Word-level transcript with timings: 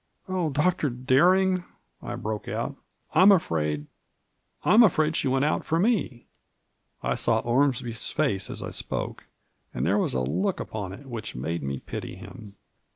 "Oh, 0.27 0.49
Dr. 0.49 0.89
Bering 0.89 1.57
1" 1.99 2.11
I 2.11 2.15
broke 2.15 2.47
out, 2.47 2.75
"I'm 3.13 3.31
afraid— 3.31 3.85
I'm 4.65 4.81
afraid 4.81 5.15
she 5.15 5.27
went 5.27 5.63
for 5.63 5.77
me!" 5.79 6.25
I 7.03 7.13
saw 7.13 7.37
Ormsby's 7.41 8.09
face 8.09 8.49
as 8.49 8.63
I 8.63 8.71
spoke, 8.71 9.27
and 9.75 9.85
there 9.85 9.99
was 9.99 10.15
a 10.15 10.21
look 10.21 10.59
upon 10.59 10.91
it 10.91 11.05
which 11.05 11.35
made 11.35 11.61
me 11.61 11.77
pity 11.81 12.15
him. 12.15 12.55